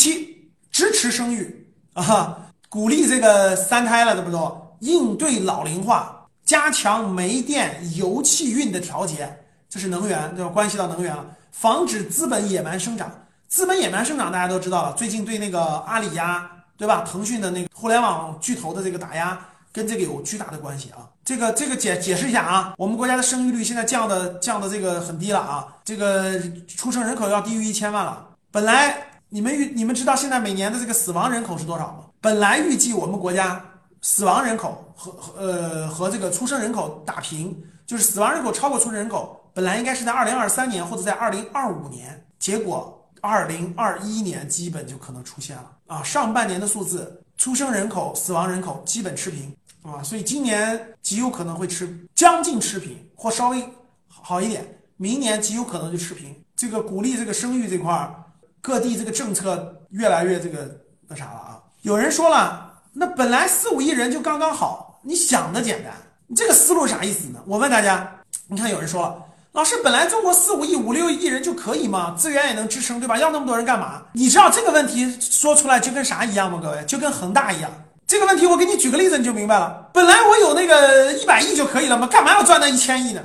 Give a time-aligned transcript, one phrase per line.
[0.00, 4.40] 七，支持生育啊，鼓励这个三胎了，对不对？
[4.80, 10.50] 应对老龄化，加强煤电油气运的调节，这是能源，对吧？
[10.50, 13.12] 关系到能源了，防止资本野蛮生长。
[13.46, 14.94] 资本野蛮生长，大家都知道了。
[14.94, 17.02] 最近对那个阿里呀，对吧？
[17.02, 19.38] 腾讯的那个互联网巨头的这个打压，
[19.70, 21.10] 跟这个有巨大的关系啊。
[21.22, 28.28] 这个这个解解释一下啊，我们国家的生育率现在降的降的这个很低了啊，这个出生人口要低于一千万了。
[28.50, 28.96] 本来
[29.30, 32.04] 你们预你们知道现在每年的这个死亡人口是多少吗？
[32.20, 33.64] 本来预计我们国家
[34.02, 42.96] 死亡人口和和呃和这个出生人口打平，就是死亡人口超过出生人口，本来应该是在二零二三年或者在二零二五年，结果。
[43.22, 53.62] 二零二一年基本就可能出现了啊，上半年的数字，出生人口、死亡人口基本持平啊，所以今年极有可能会持将近持平或稍微
[54.08, 54.66] 好一点，
[54.96, 56.34] 明年极有可能就持平。
[56.56, 58.14] 这个鼓励这个生育这块儿，
[58.60, 60.68] 各地这个政策越来越这个
[61.08, 61.58] 那啥了啊。
[61.82, 65.92] 有人说了，那本来四五亿人就刚刚好，你想的简单，
[66.26, 67.40] 你这个思路啥意思呢？
[67.46, 69.16] 我问大家，你看有人说了。
[69.52, 72.14] 老师，本来中国四五亿、五六亿人就可以吗？
[72.16, 73.18] 资源也能支撑，对吧？
[73.18, 74.02] 要那么多人干嘛？
[74.12, 76.60] 你知道这个问题说出来就跟啥一样吗？
[76.62, 77.68] 各位，就跟恒大一样。
[78.06, 79.88] 这个问题我给你举个例子，你就明白了。
[79.92, 82.06] 本来我有那个一百亿就可以了吗？
[82.06, 83.20] 干嘛要赚那一千亿呢？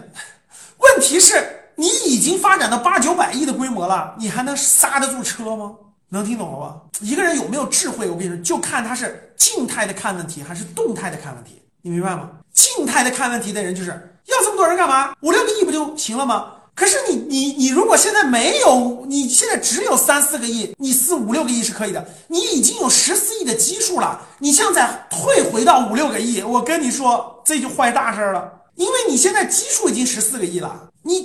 [0.77, 5.73] 问题是，你已经发展到八九百亿的规模了，你还能刹得住车吗？
[6.09, 6.75] 能听懂了吧？
[7.01, 12.29] 一个人有没有智慧，我跟你说，就看他是静态的看问题还是动态的看问题，你明白吗？
[12.53, 14.11] 静态的看问题的人就是。
[14.27, 15.13] 要这么多人干嘛？
[15.21, 16.51] 五六个亿不就行了吗？
[16.73, 22.03] 可是你你你如果现在没有，你现在只有三四个亿，你四五六个亿是可以的。
[22.27, 28.51] 你已经有十四亿的基数了，你现在退回到五六个亿，我跟你说这就坏大事了。
[28.73, 31.24] 因为你现在基数已经十四个亿了，你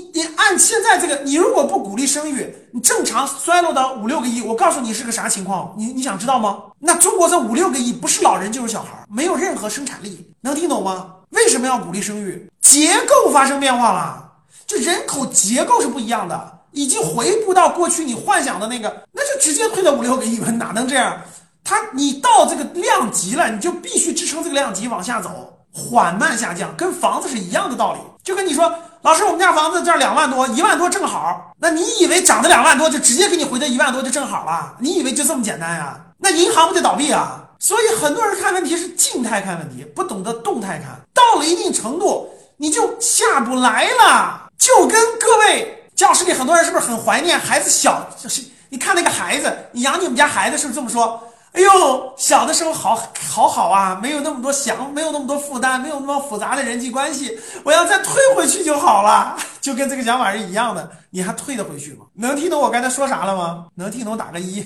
[0.60, 5.74] 现在这个，你如果不鼓励生育，你正常衰落到五六个亿，我告诉你是个啥情况？
[5.76, 6.62] 你你想知道吗？
[6.78, 11.14] 那中国这五六个亿不是老人就是小孩，没有任何生产力，能听懂吗？
[11.30, 12.50] 为什么要鼓励生育？
[12.60, 14.32] 结构发生变化了，
[14.66, 21.20] 这人口结构是不一样的，已经回不到过去你幻想的那个，那就直接退到五六个亿吧，哪能这样？
[21.62, 28.00] 它你到这个量级了，你就必须支撑这个量级往下走，缓慢下降，跟房子是一样的道理。
[28.24, 34.74] 就跟你说，老师，我们家房子这儿两万多，一万多正好，那你以为涨的两万多就直接给你回的一万多就正好了？
[34.78, 35.98] 你以为就这么简单呀？
[36.18, 37.42] 那银行不得倒闭啊？
[37.58, 42.28] 所以很多人看问题是静态看问题，不懂得动态看，到了一定程度
[42.58, 44.48] 你就下不来了。
[44.58, 48.06] 就跟各位教室里很多人是不是很怀念孩子小？
[48.22, 51.22] 就是你看那个孩子，你养你们家孩子是不是这么说？
[51.52, 52.96] 哎呦，小的时候好
[53.28, 60.90] 好好啊，没有那么多想，没有那么多负担，没有那么复杂的人际关系，我要再退回去就好了， 就跟这个想法是一样的。
[61.10, 62.06] 你还退得回去吗？
[62.14, 63.66] 能听懂我刚才说啥了吗？
[63.74, 64.64] 能听懂打个一，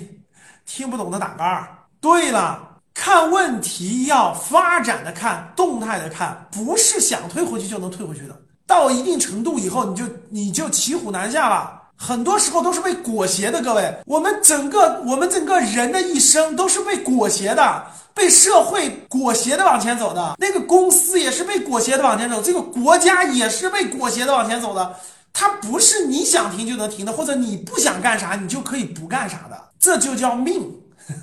[0.67, 1.67] 听不懂的打个二。
[2.01, 2.71] 对了。
[2.97, 8.41] 看问题要发展的看，动态的看，不是想退回去就能退回去的。
[8.69, 11.83] 到一定程度以后，你就你就骑虎难下了。
[11.97, 20.37] 很多时候都是被裹挟的，各位，我们整个我们整个人的一生都是被裹挟的，被社会裹挟的往前走的。
[20.39, 24.97] 那个公司也是被裹挟的往前走，这个国家也是被裹挟的往前走的。
[25.33, 30.71] 它不是你想停就能停的，或者你不想干啥你就可以不干啥的，这就叫命。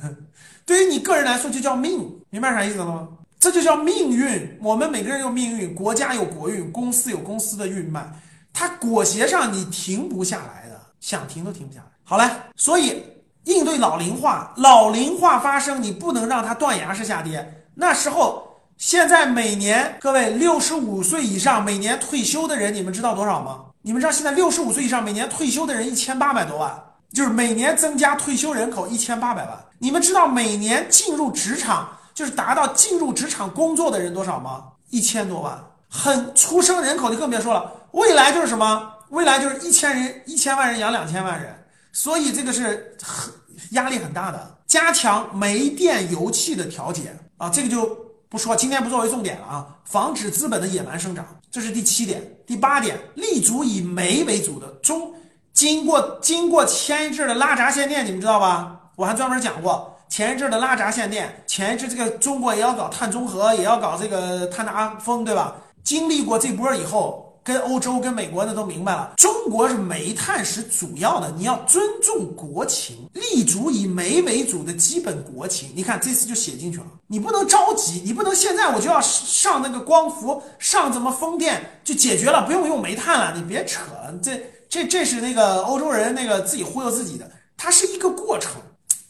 [0.65, 3.07] 对于你个人来说，就叫命，明白啥意思了吗？
[3.39, 4.57] 这就叫命运。
[4.61, 8.05] 我们每个人有命运，国家有国运，公司有公司的运脉，
[8.53, 11.85] 它裹挟上你停不下来的，想停都停不下来。
[12.03, 13.03] 好嘞，所以
[13.45, 17.65] 应对老龄化，老龄化发生，你不能让它断崖式下跌。
[17.75, 18.47] 那时候，
[18.77, 23.65] 现在每年各位六十五岁以上每年退休的人，你们知道多少吗？
[23.81, 26.83] 你们知道现在六十五岁以上每年退休的人一千八百多万。
[27.13, 34.63] 就是每年增加退休人口一千八百万，你们知道每年进入职场就是达到进入职场工作的人多少吗？
[34.91, 37.69] 一千多万，很出生人口就更别说了。
[37.91, 38.93] 未来就是什么？
[39.09, 41.53] 未来就是一千人一千万人养两千万人，
[41.91, 43.33] 所以这个是很
[43.71, 44.57] 压力很大的。
[44.67, 47.85] 加强煤电油气的调节啊，这个就
[48.29, 49.67] 不说，今天不作为重点了啊。
[49.83, 52.23] 防止资本的野蛮生长，这是第七点。
[52.47, 55.13] 第八点，立足以煤为主的中。
[55.51, 58.79] 经过经过前一阵的拉闸限电，你们知道吧？
[58.95, 65.57] 我还专门讲过前一阵的拉闸限电，前一阵这个中国也要搞碳中和，也要搞这个碳达峰，对吧？
[65.83, 75.71] 经历过这波以后，跟欧洲、跟美国的都明白了，中国是煤炭是主要的，你要尊重国情，立足以煤为主的基本国情。
[75.75, 83.81] 你看这次就写进去了，你不能着急，你不能现在我就要上那个光伏，上怎么风电就解决了，不用用煤炭了，你别扯
[84.21, 84.41] 这。
[84.69, 88.53] 这这是那个欧洲人那个自己忽悠自己的，它是一个过程，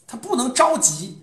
[0.08, 1.16] 它不能着急。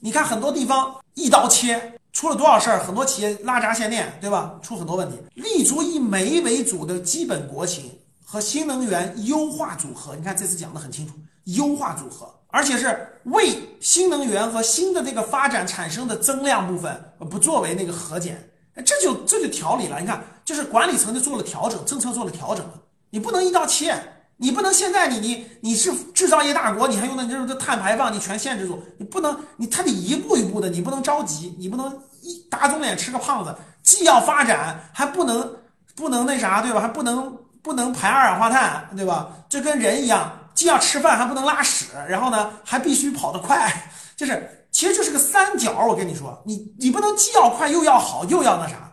[0.00, 4.58] 你看很多地方一刀切，出了多少事儿，很多企业拉闸限电，对吧？
[4.62, 5.18] 出很多问题。
[5.34, 7.92] 立足以煤为主的基本国情
[8.24, 11.12] 和新能源优化组合，你看这次讲的很清楚，
[11.44, 16.98] 优化组合，而且是为新能源和新的这个发展产生的增量部分
[17.30, 20.00] 不作为那个核减，这就这就调理了。
[20.00, 22.64] 你看，就是管理层就做了调整，政策做了调整。
[23.10, 23.94] 你不能一刀切，
[24.38, 31.90] 你不能现在你你你是制造业大国，你还用的这种碳排放你全限制住，你不能你他得一步一步的，你不能着急，你不能
[32.20, 35.56] 一打肿脸吃个胖子，既要发展还不能
[35.94, 36.80] 不能那啥对吧？
[36.80, 39.30] 还不能不能排二氧化碳对吧？
[39.48, 45.86] 这跟人一样，既要吃饭还不能拉屎，然后呢还必须跑得快， 就是其实就是个三角。
[45.86, 48.92] 我跟你说，你你不能既要快又要好又要那啥，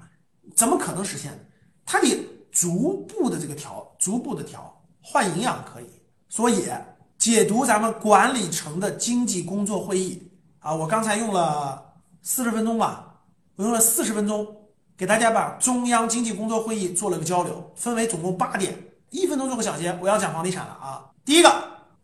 [0.56, 1.31] 怎么可能实现？
[1.86, 2.30] 他得。
[2.54, 4.72] 逐步的这个调，逐步的调，
[5.03, 5.85] 换营养可以。
[6.29, 6.67] 所以
[7.19, 13.21] 解读咱们管理层的经济工作会议啊，我刚才用了四十分钟吧，
[13.55, 14.47] 我用了四十分钟
[14.97, 18.75] 给大家把中央经济工作会议做了个交流，分为总共八点，
[19.09, 19.95] 一分钟做个小结。
[20.01, 21.51] 我要讲房地产了啊，第一个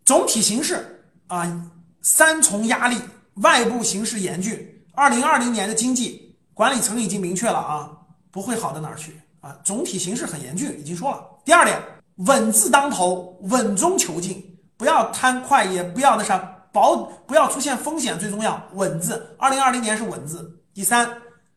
[0.06, 1.72] 总体形势啊，
[2.02, 2.98] 三重压力，
[3.36, 7.92] 外部形势严峻，二零二零年的经济管理层已经明确了啊，
[8.32, 9.20] 不会好到哪儿去。
[9.42, 11.26] 啊，总体形势很严峻，已经说了。
[11.46, 11.82] 第二点，
[12.26, 16.38] 稳字当头，稳中求进，不要贪快，也不要那啥，
[16.74, 18.62] 保不要出现风险，最重要。
[18.74, 20.60] 稳字，二零二零年是稳字。
[20.74, 21.10] 第三，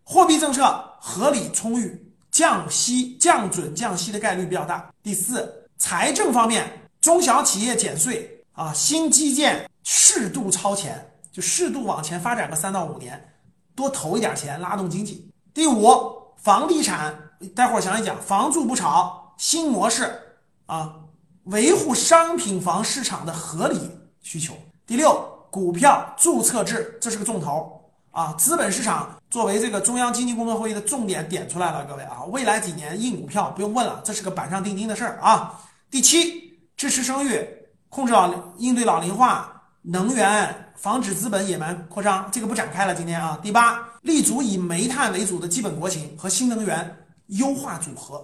[0.04, 4.88] 货币政策合理充裕，降息降准降息的概率比较大。
[5.02, 13.32] 第四，财政方面，中小企业减税啊，新基建适度超前，就适度往前发展个三到五年，
[13.74, 15.28] 多投一点钱，拉动经济。
[15.52, 15.90] 第五，
[16.36, 17.12] 房地产。
[17.56, 20.16] 待会儿详细讲，房住不炒新模式
[20.66, 20.94] 啊，
[21.44, 24.54] 维护商品房市场的合理需求。
[24.86, 28.32] 第六，股票注册制，这是个重头啊。
[28.34, 35.60] 资本市场作为这个中央经济工作会议的重点点出来了，各位啊，未来几年印股票不用问了，这是个板上钉钉的事儿啊。
[35.90, 37.46] 第七，支持生育，
[37.88, 42.94] 控制老应对老龄化，能源，防止资本野蛮扩张，这个不展开了。
[42.94, 46.96] 今天啊，第八，立足以煤炭为主的基本国情和新能源。
[47.28, 48.22] 优化组合，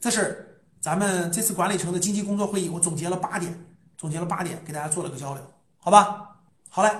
[0.00, 0.49] 这是
[0.80, 3.66] 咱们这次管理层的经济工作会议，我总结了八点，
[3.96, 5.42] 总结了八点，给大家做了个交流，
[5.78, 6.36] 好吧？
[6.68, 6.90] 好嘞。